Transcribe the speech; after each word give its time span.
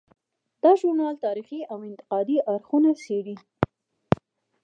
دا 0.63 0.71
ژورنال 0.79 1.15
تاریخي 1.25 1.59
او 1.71 1.77
انتقادي 1.89 2.37
اړخونه 2.53 2.89
څیړي. 3.03 3.35